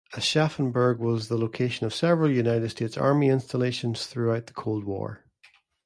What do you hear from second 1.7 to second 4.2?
of several United States Army installations